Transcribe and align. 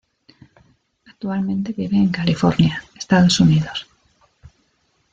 Actualmente 1.05 1.73
vive 1.73 1.95
en 1.95 2.09
California, 2.09 2.83
Estados 2.95 3.39
Unidos. 3.39 3.85